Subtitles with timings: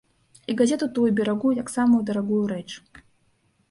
[0.53, 2.69] І газету тую берагу, як самую дарагую рэч.